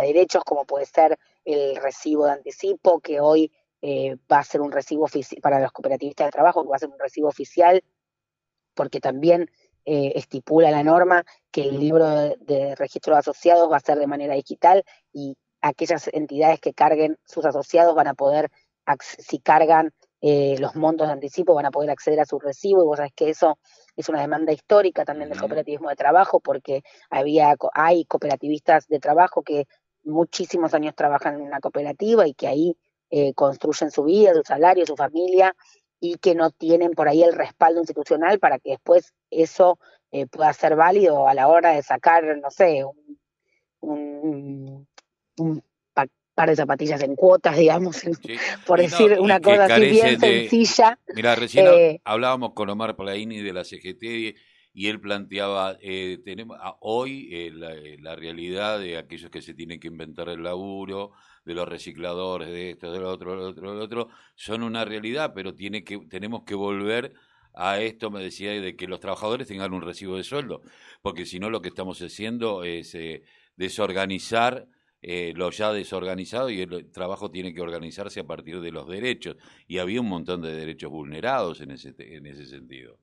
derechos 0.00 0.42
como 0.44 0.64
puede 0.64 0.86
ser 0.86 1.18
el 1.44 1.76
recibo 1.76 2.26
de 2.26 2.32
anticipo, 2.32 3.00
que 3.00 3.20
hoy 3.20 3.52
eh, 3.80 4.16
va 4.30 4.38
a 4.38 4.44
ser 4.44 4.60
un 4.60 4.72
recibo 4.72 5.08
para 5.40 5.60
los 5.60 5.72
cooperativistas 5.72 6.28
de 6.28 6.32
trabajo, 6.32 6.62
que 6.62 6.68
va 6.68 6.76
a 6.76 6.80
ser 6.80 6.88
un 6.88 6.98
recibo 6.98 7.28
oficial, 7.28 7.82
porque 8.74 9.00
también 9.00 9.50
eh, 9.84 10.12
estipula 10.14 10.70
la 10.70 10.84
norma 10.84 11.24
que 11.50 11.62
el 11.62 11.80
libro 11.80 12.08
de, 12.08 12.36
de, 12.40 12.74
registro 12.76 13.14
de 13.14 13.20
asociados 13.20 13.70
va 13.70 13.76
a 13.76 13.80
ser 13.80 13.98
de 13.98 14.06
manera 14.06 14.34
digital 14.34 14.84
y 15.12 15.36
aquellas 15.60 16.08
entidades 16.12 16.60
que 16.60 16.74
carguen 16.74 17.18
sus 17.24 17.44
asociados 17.44 17.94
van 17.94 18.08
a 18.08 18.14
poder, 18.14 18.50
si 19.00 19.38
cargan 19.38 19.92
eh, 20.24 20.56
los 20.60 20.76
montos 20.76 21.08
de 21.08 21.14
anticipo 21.14 21.52
van 21.52 21.66
a 21.66 21.72
poder 21.72 21.90
acceder 21.90 22.20
a 22.20 22.24
su 22.24 22.38
recibo. 22.38 22.82
Y 22.82 22.86
vos 22.86 22.96
sabés 22.96 23.12
que 23.14 23.30
eso 23.30 23.58
es 23.96 24.08
una 24.08 24.20
demanda 24.20 24.52
histórica 24.52 25.04
también 25.04 25.28
del 25.28 25.40
cooperativismo 25.40 25.88
de 25.88 25.96
trabajo 25.96 26.40
porque 26.40 26.82
había 27.10 27.56
hay 27.74 28.04
cooperativistas 28.04 28.86
de 28.86 29.00
trabajo 29.00 29.42
que 29.42 29.66
muchísimos 30.04 30.74
años 30.74 30.94
trabajan 30.94 31.36
en 31.36 31.42
una 31.42 31.60
cooperativa 31.60 32.26
y 32.26 32.34
que 32.34 32.48
ahí 32.48 32.76
eh, 33.10 33.34
construyen 33.34 33.90
su 33.90 34.04
vida, 34.04 34.34
su 34.34 34.42
salario, 34.42 34.86
su 34.86 34.96
familia 34.96 35.54
y 36.00 36.16
que 36.16 36.34
no 36.34 36.50
tienen 36.50 36.92
por 36.92 37.08
ahí 37.08 37.22
el 37.22 37.34
respaldo 37.34 37.80
institucional 37.80 38.38
para 38.38 38.58
que 38.58 38.70
después 38.70 39.12
eso 39.30 39.78
eh, 40.10 40.26
pueda 40.26 40.52
ser 40.52 40.76
válido 40.76 41.28
a 41.28 41.34
la 41.34 41.48
hora 41.48 41.72
de 41.72 41.82
sacar, 41.82 42.24
no 42.38 42.50
sé, 42.50 42.84
un, 43.80 44.86
un 45.36 45.62
par 46.34 46.48
de 46.48 46.56
zapatillas 46.56 47.02
en 47.02 47.14
cuotas, 47.14 47.56
digamos, 47.56 48.02
por 48.66 48.80
decir 48.80 49.18
una 49.20 49.40
cosa 49.40 49.66
así 49.66 49.90
bien 49.90 50.18
sencilla. 50.18 50.98
Mira, 51.14 51.34
recién 51.34 51.66
eh, 51.66 52.00
hablábamos 52.04 52.52
con 52.54 52.70
Omar 52.70 52.96
Palaini 52.96 53.40
de 53.40 53.52
la 53.52 53.64
CGT 53.64 54.36
y 54.74 54.88
él 54.88 55.00
planteaba, 55.00 55.76
eh, 55.80 56.18
tenemos 56.24 56.58
hoy 56.80 57.28
eh, 57.32 57.98
la, 58.00 58.16
realidad 58.16 58.80
de 58.80 58.96
aquellos 58.96 59.30
que 59.30 59.42
se 59.42 59.54
tienen 59.54 59.80
que 59.80 59.88
inventar 59.88 60.28
el 60.28 60.42
laburo, 60.42 61.12
de 61.44 61.54
los 61.54 61.68
recicladores, 61.68 62.48
de 62.48 62.70
esto, 62.70 62.92
de 62.92 63.00
lo 63.00 63.10
otro, 63.10 63.32
de 63.32 63.60
lo 63.60 63.72
otro, 63.72 63.82
otro, 63.82 64.08
son 64.34 64.62
una 64.62 64.84
realidad, 64.84 65.32
pero 65.34 65.54
tiene 65.54 65.82
que, 65.84 65.98
tenemos 66.08 66.44
que 66.44 66.54
volver 66.54 67.14
a 67.54 67.80
esto, 67.80 68.10
me 68.10 68.22
decía, 68.22 68.52
de 68.52 68.76
que 68.76 68.86
los 68.86 69.00
trabajadores 69.00 69.48
tengan 69.48 69.74
un 69.74 69.82
recibo 69.82 70.16
de 70.16 70.24
sueldo, 70.24 70.62
porque 71.02 71.26
si 71.26 71.38
no 71.40 71.50
lo 71.50 71.60
que 71.60 71.68
estamos 71.68 72.00
haciendo 72.00 72.64
es 72.64 72.96
desorganizar 73.56 74.68
eh, 75.04 75.32
lo 75.34 75.50
ya 75.50 75.72
desorganizado 75.72 76.48
y 76.48 76.60
el 76.60 76.92
trabajo 76.92 77.28
tiene 77.28 77.52
que 77.52 77.60
organizarse 77.60 78.20
a 78.20 78.26
partir 78.26 78.60
de 78.60 78.70
los 78.70 78.88
derechos. 78.88 79.36
Y 79.66 79.78
había 79.78 80.00
un 80.00 80.08
montón 80.08 80.42
de 80.42 80.54
derechos 80.54 80.90
vulnerados 80.90 81.60
en 81.60 81.72
ese, 81.72 81.92
en 81.98 82.26
ese 82.26 82.46
sentido. 82.46 82.98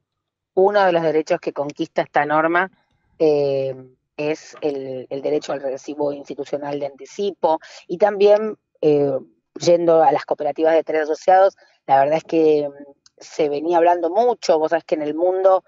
Uno 0.59 0.85
de 0.85 0.91
los 0.91 1.03
derechos 1.03 1.39
que 1.39 1.53
conquista 1.53 2.01
esta 2.01 2.25
norma 2.25 2.69
eh, 3.17 3.75
es 4.17 4.55
el, 4.61 5.07
derecho 5.09 5.53
al 5.53 5.61
recibo 5.61 6.11
institucional 6.11 6.79
de 6.79 6.87
anticipo 6.87 7.59
y 7.87 7.97
también, 7.97 8.57
eh, 8.81 9.17
yendo 9.55 10.03
a 10.03 10.11
las 10.11 10.25
cooperativas 10.25 10.73
de 10.73 10.83
tres 10.83 11.03
asociados, 11.03 11.55
la 11.87 11.99
verdad 11.99 12.17
es 12.17 12.23
que 12.23 12.67
mm, 12.67 12.91
se 13.17 13.49
venía 13.49 13.77
hablando 13.77 14.09
mucho, 14.09 14.59
vos 14.59 14.71
sabés 14.71 14.85
que 14.85 14.95
en 14.95 15.01
el 15.01 15.13
mundo 15.13 15.63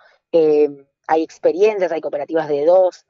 hay 1.08 1.24
experiencias, 1.24 1.92
hay 1.92 2.00
cooperativas 2.00 2.48
de 2.48 2.66
dos, 2.66 3.06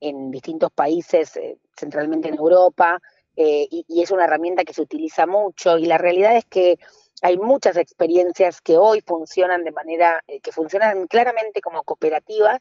en 0.00 0.30
distintos 0.30 0.72
países, 0.72 1.36
eh, 1.36 1.58
centralmente 1.76 2.28
en 2.28 2.36
Europa, 2.36 3.00
eh, 3.36 3.68
y, 3.70 4.02
es 4.02 4.10
una 4.10 4.24
herramienta 4.24 4.64
que 4.64 4.74
se 4.74 4.82
utiliza 4.82 5.26
mucho. 5.26 5.78
Y 5.78 5.86
la 5.86 5.98
realidad 5.98 6.36
es 6.36 6.44
que 6.46 6.78
hay 7.22 7.36
muchas 7.36 7.76
experiencias 7.76 8.60
que 8.60 8.76
hoy 8.78 9.00
funcionan 9.02 9.64
de 9.64 9.72
manera, 9.72 10.22
eh, 10.26 10.40
que 10.40 10.52
funcionan 10.52 11.06
claramente 11.06 11.60
como 11.60 11.82
cooperativas 11.82 12.60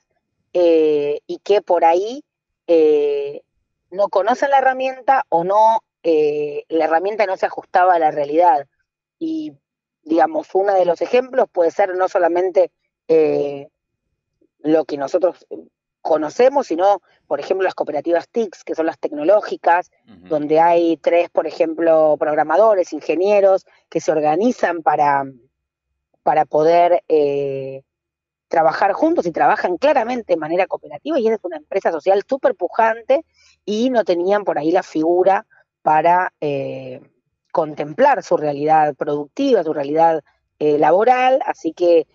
y 0.51 1.39
que 1.43 1.61
por 1.61 1.85
ahí 1.85 2.23
no 3.91 4.09
conocen 4.09 4.49
la 4.49 4.57
herramienta 4.57 5.25
o 5.29 5.43
no, 5.43 5.83
la 6.03 6.85
herramienta 6.85 7.27
no 7.27 7.37
se 7.37 7.45
ajustaba 7.45 7.93
a 7.93 7.99
la 7.99 8.09
realidad. 8.09 8.65
Y 9.19 9.53
digamos, 10.01 10.47
uno 10.53 10.73
de 10.73 10.85
los 10.85 11.01
ejemplos 11.01 11.47
puede 11.51 11.69
ser 11.69 11.95
no 11.95 12.07
solamente 12.07 12.71
lo 14.59 14.85
que 14.85 14.97
nosotros 14.97 15.45
conocemos, 16.01 16.67
sino, 16.67 17.01
por 17.27 17.39
ejemplo, 17.39 17.63
las 17.63 17.75
cooperativas 17.75 18.29
TICS, 18.29 18.63
que 18.63 18.75
son 18.75 18.85
las 18.85 18.99
tecnológicas, 18.99 19.91
donde 20.05 20.59
hay 20.59 20.97
tres, 20.97 21.29
por 21.29 21.47
ejemplo, 21.47 22.15
programadores, 22.19 22.93
ingenieros, 22.93 23.65
que 23.89 24.01
se 24.01 24.11
organizan 24.11 24.81
para, 24.81 25.23
para 26.23 26.45
poder 26.45 27.03
eh, 27.07 27.83
trabajar 28.47 28.93
juntos 28.93 29.25
y 29.25 29.31
trabajan 29.31 29.77
claramente 29.77 30.33
de 30.33 30.37
manera 30.37 30.67
cooperativa, 30.67 31.19
y 31.19 31.27
es 31.27 31.39
una 31.43 31.57
empresa 31.57 31.91
social 31.91 32.23
súper 32.27 32.55
pujante, 32.55 33.25
y 33.65 33.89
no 33.89 34.03
tenían 34.03 34.43
por 34.43 34.57
ahí 34.57 34.71
la 34.71 34.83
figura 34.83 35.45
para 35.81 36.33
eh, 36.41 37.01
contemplar 37.51 38.23
su 38.23 38.37
realidad 38.37 38.95
productiva, 38.95 39.63
su 39.63 39.73
realidad 39.73 40.23
eh, 40.59 40.77
laboral, 40.77 41.41
así 41.45 41.73
que 41.73 42.07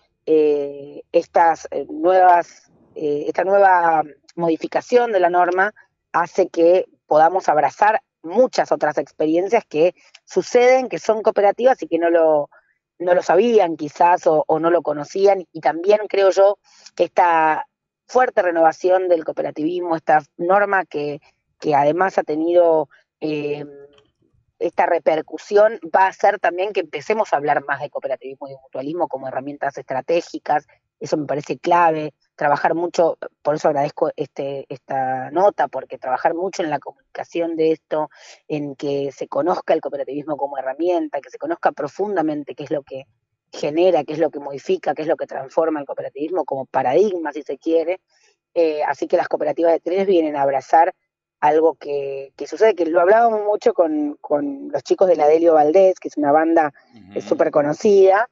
estas 1.11 1.67
nuevas 1.87 2.71
eh, 2.95 3.25
esta 3.27 3.43
nueva 3.43 4.03
modificación 4.35 5.11
de 5.11 5.19
la 5.19 5.29
norma 5.29 5.73
hace 6.11 6.47
que 6.47 6.85
podamos 7.07 7.49
abrazar 7.49 8.01
muchas 8.23 8.71
otras 8.71 8.97
experiencias 8.97 9.63
que 9.65 9.95
suceden, 10.23 10.89
que 10.89 10.99
son 10.99 11.21
cooperativas 11.21 11.81
y 11.81 11.87
que 11.87 11.99
no 11.99 12.09
lo, 12.09 12.49
no 12.97 13.13
lo 13.13 13.21
sabían 13.21 13.77
quizás 13.77 14.23
o, 14.25 14.45
no 14.59 14.69
lo 14.69 14.81
conocían. 14.81 15.45
Y 15.51 15.61
también 15.61 15.99
creo 16.09 16.31
yo 16.31 16.57
que 16.95 17.05
esta 17.05 17.67
fuerte 18.07 18.41
renovación 18.41 19.07
del 19.07 19.23
cooperativismo, 19.23 19.95
esta 19.95 20.23
norma 20.37 20.85
que, 20.85 21.21
que 21.59 21.75
además 21.75 22.17
ha 22.17 22.23
tenido 22.23 22.89
eh, 23.19 23.65
esta 24.59 24.85
repercusión, 24.85 25.79
va 25.95 26.05
a 26.05 26.09
hacer 26.09 26.39
también 26.39 26.73
que 26.73 26.79
empecemos 26.81 27.33
a 27.33 27.37
hablar 27.37 27.63
más 27.65 27.81
de 27.81 27.89
cooperativismo 27.89 28.47
y 28.47 28.51
de 28.51 28.57
mutualismo 28.61 29.07
como 29.07 29.27
herramientas 29.27 29.77
estratégicas. 29.77 30.65
Eso 30.99 31.17
me 31.17 31.25
parece 31.25 31.57
clave 31.57 32.13
trabajar 32.35 32.75
mucho, 32.75 33.17
por 33.41 33.55
eso 33.55 33.69
agradezco 33.69 34.11
este, 34.15 34.65
esta 34.69 35.31
nota, 35.31 35.67
porque 35.67 35.97
trabajar 35.97 36.33
mucho 36.33 36.63
en 36.63 36.69
la 36.69 36.79
comunicación 36.79 37.55
de 37.55 37.71
esto, 37.71 38.09
en 38.47 38.75
que 38.75 39.11
se 39.11 39.27
conozca 39.27 39.73
el 39.73 39.81
cooperativismo 39.81 40.37
como 40.37 40.57
herramienta, 40.57 41.21
que 41.21 41.29
se 41.29 41.37
conozca 41.37 41.71
profundamente 41.71 42.55
qué 42.55 42.63
es 42.63 42.71
lo 42.71 42.83
que 42.83 43.05
genera, 43.51 44.03
qué 44.03 44.13
es 44.13 44.19
lo 44.19 44.29
que 44.29 44.39
modifica, 44.39 44.93
qué 44.93 45.03
es 45.03 45.07
lo 45.07 45.15
que 45.15 45.27
transforma 45.27 45.79
el 45.79 45.85
cooperativismo 45.85 46.45
como 46.45 46.65
paradigma, 46.65 47.31
si 47.31 47.43
se 47.43 47.57
quiere. 47.57 48.01
Eh, 48.53 48.83
así 48.83 49.07
que 49.07 49.17
las 49.17 49.27
cooperativas 49.27 49.71
de 49.71 49.79
tres 49.79 50.05
vienen 50.05 50.35
a 50.35 50.41
abrazar 50.41 50.93
algo 51.39 51.75
que, 51.75 52.33
sucede, 52.47 52.75
que 52.75 52.85
lo 52.85 53.01
hablábamos 53.01 53.43
mucho 53.43 53.73
con, 53.73 54.17
los 54.71 54.83
chicos 54.83 55.07
de 55.07 55.15
la 55.15 55.27
Delio 55.27 55.53
Valdés, 55.53 55.99
que 55.99 56.07
es 56.07 56.17
una 56.17 56.31
banda 56.31 56.73
súper 57.21 57.51
conocida, 57.51 58.29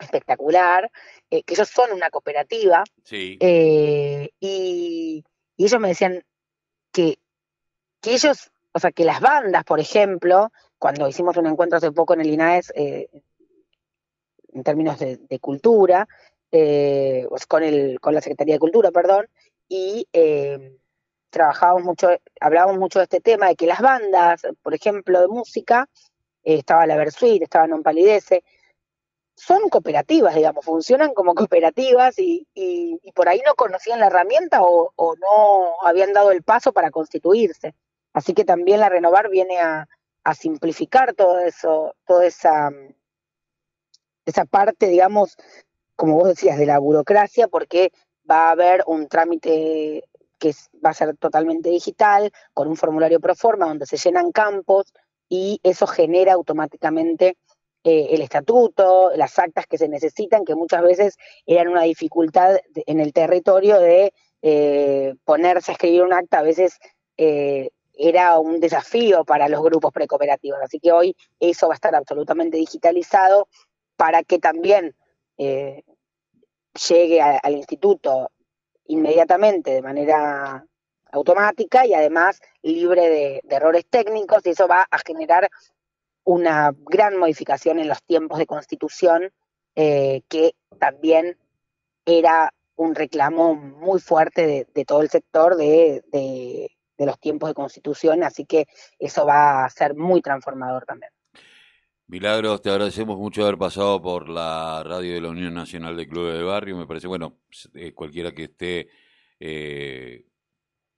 espectacular, 0.00 0.90
eh, 1.30 1.42
que 1.42 1.54
ellos 1.54 1.68
son 1.68 1.92
una 1.92 2.10
cooperativa, 2.10 2.84
eh, 3.10 4.30
y, 4.40 5.24
ellos 5.58 5.80
me 5.80 5.88
decían 5.88 6.22
que, 6.92 7.18
que, 8.00 8.14
ellos, 8.14 8.50
o 8.72 8.78
sea, 8.78 8.92
que 8.92 9.04
las 9.04 9.20
bandas, 9.20 9.64
por 9.64 9.80
ejemplo, 9.80 10.52
cuando 10.78 11.08
hicimos 11.08 11.36
un 11.38 11.46
encuentro 11.46 11.78
hace 11.78 11.92
poco 11.92 12.14
en 12.14 12.20
el 12.20 12.30
INAES, 12.30 12.72
eh, 12.74 13.08
en 14.52 14.62
términos 14.62 14.98
de, 14.98 15.38
cultura, 15.40 16.06
pues 16.50 17.46
con, 17.46 17.62
el, 17.62 18.00
con 18.00 18.14
la 18.14 18.20
Secretaría 18.20 18.54
de 18.54 18.60
Cultura, 18.60 18.90
perdón, 18.90 19.26
y 19.68 20.06
trabajábamos 21.30 21.84
mucho, 21.84 22.08
hablábamos 22.40 22.78
mucho 22.78 22.98
de 22.98 23.04
este 23.04 23.20
tema, 23.20 23.48
de 23.48 23.56
que 23.56 23.66
las 23.66 23.80
bandas, 23.80 24.46
por 24.62 24.74
ejemplo, 24.74 25.20
de 25.20 25.28
música, 25.28 25.88
estaba 26.42 26.86
la 26.86 26.96
Versuit, 26.96 27.42
estaba 27.42 27.66
Non 27.66 27.82
Palidece, 27.82 28.44
son 29.36 29.68
cooperativas, 29.68 30.34
digamos, 30.34 30.64
funcionan 30.64 31.12
como 31.12 31.34
cooperativas 31.34 32.18
y, 32.18 32.46
y, 32.54 33.12
por 33.12 33.28
ahí 33.28 33.42
no 33.44 33.54
conocían 33.54 34.00
la 34.00 34.06
herramienta 34.06 34.62
o, 34.62 34.92
no 34.96 35.86
habían 35.86 36.12
dado 36.12 36.32
el 36.32 36.42
paso 36.42 36.72
para 36.72 36.90
constituirse. 36.90 37.74
Así 38.14 38.32
que 38.32 38.44
también 38.44 38.80
la 38.80 38.88
Renovar 38.88 39.28
viene 39.28 39.58
a, 39.60 39.86
simplificar 40.34 41.14
todo 41.14 41.38
eso, 41.38 41.94
toda 42.04 42.26
esa, 42.26 42.70
esa 44.24 44.44
parte, 44.44 44.88
digamos, 44.88 45.36
como 45.94 46.16
vos 46.16 46.28
decías, 46.28 46.58
de 46.58 46.66
la 46.66 46.80
burocracia, 46.80 47.46
porque 47.46 47.92
va 48.28 48.48
a 48.48 48.50
haber 48.50 48.82
un 48.88 49.06
trámite 49.06 50.02
que 50.38 50.52
va 50.84 50.90
a 50.90 50.94
ser 50.94 51.16
totalmente 51.16 51.70
digital, 51.70 52.32
con 52.54 52.66
un 52.66 52.76
formulario 52.76 53.20
pro 53.20 53.36
forma 53.36 53.66
donde 53.66 53.86
se 53.86 53.98
llenan 53.98 54.32
campos 54.32 54.92
y 55.28 55.60
eso 55.62 55.86
genera 55.86 56.32
automáticamente 56.32 57.36
eh, 57.88 58.08
el 58.16 58.20
estatuto, 58.20 59.12
las 59.14 59.38
actas 59.38 59.68
que 59.68 59.78
se 59.78 59.86
necesitan, 59.86 60.44
que 60.44 60.56
muchas 60.56 60.82
veces 60.82 61.16
eran 61.46 61.68
una 61.68 61.82
dificultad 61.82 62.56
en 62.74 62.98
el 62.98 63.12
territorio 63.12 63.78
de 63.78 64.12
eh, 64.42 65.14
ponerse 65.24 65.70
a 65.70 65.74
escribir 65.74 66.02
un 66.02 66.12
acta, 66.12 66.40
a 66.40 66.42
veces 66.42 66.80
eh, 67.16 67.70
era 67.96 68.40
un 68.40 68.58
desafío 68.58 69.24
para 69.24 69.48
los 69.48 69.62
grupos 69.62 69.92
precooperativos. 69.92 70.58
Así 70.60 70.80
que 70.80 70.90
hoy 70.90 71.14
eso 71.38 71.68
va 71.68 71.74
a 71.74 71.76
estar 71.76 71.94
absolutamente 71.94 72.56
digitalizado 72.56 73.46
para 73.96 74.24
que 74.24 74.40
también 74.40 74.96
llegue 75.38 77.20
al 77.20 77.52
instituto 77.52 78.32
inmediatamente 78.86 79.70
de 79.70 79.82
manera 79.82 80.66
automática 81.12 81.86
y 81.86 81.94
además 81.94 82.40
libre 82.62 83.08
de, 83.08 83.40
de, 83.44 83.56
errores 83.56 83.86
técnicos 83.88 84.44
y 84.44 84.50
eso 84.50 84.66
va 84.66 84.88
a 84.90 84.98
generar 84.98 85.48
una 86.26 86.74
gran 86.90 87.16
modificación 87.16 87.78
en 87.78 87.88
los 87.88 88.02
tiempos 88.02 88.38
de 88.38 88.46
constitución, 88.46 89.32
eh, 89.76 90.22
que 90.28 90.54
también 90.78 91.38
era 92.04 92.52
un 92.74 92.96
reclamo 92.96 93.54
muy 93.54 94.00
fuerte 94.00 94.66
de, 94.74 94.84
todo 94.84 95.02
el 95.02 95.08
sector 95.08 95.56
de, 95.56 96.02
los 96.98 97.20
tiempos 97.20 97.48
de 97.48 97.54
constitución, 97.54 98.24
así 98.24 98.44
que 98.44 98.66
eso 98.98 99.24
va 99.24 99.64
a 99.64 99.70
ser 99.70 99.94
muy 99.94 100.20
transformador 100.20 100.84
también. 100.84 101.12
Milagros, 102.08 102.60
te 102.60 102.70
agradecemos 102.70 103.16
mucho 103.18 103.42
haber 103.42 103.56
pasado 103.56 104.02
por 104.02 104.28
la 104.28 104.82
radio 104.84 105.14
de 105.14 105.20
la 105.20 105.28
Unión 105.28 105.54
Nacional 105.54 105.96
de 105.96 106.08
Clubes 106.08 106.34
de 106.34 106.42
Barrio. 106.42 106.76
Me 106.76 106.86
parece, 106.86 107.06
bueno, 107.06 107.38
eh, 107.74 107.92
cualquiera 107.92 108.32
que 108.32 108.44
esté 108.44 108.88
eh, 109.38 110.26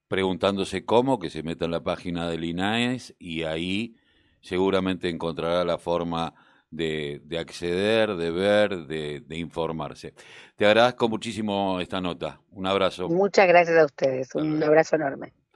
preguntándose 0.07 0.85
cómo, 0.85 1.19
que 1.19 1.29
se 1.29 1.43
meta 1.43 1.65
en 1.65 1.71
la 1.71 1.83
página 1.83 2.29
del 2.29 2.43
INAES 2.43 3.15
y 3.19 3.43
ahí 3.43 3.95
seguramente 4.41 5.09
encontrará 5.09 5.63
la 5.63 5.77
forma 5.77 6.33
de, 6.71 7.21
acceder, 7.39 8.15
de 8.15 8.31
ver, 8.31 8.87
de, 8.87 9.37
informarse. 9.37 10.13
Te 10.55 10.65
agradezco 10.65 11.09
muchísimo 11.09 11.79
esta 11.79 12.01
nota. 12.01 12.39
Un 12.51 12.67
abrazo. 12.67 13.09
Muchas 13.09 13.47
gracias 13.47 13.77
a 13.77 13.85
ustedes. 13.85 14.35
Un 14.35 14.61
abrazo 14.63 14.95
enorme. 14.95 15.33